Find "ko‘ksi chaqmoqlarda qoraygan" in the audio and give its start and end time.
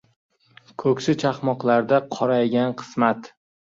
0.83-2.77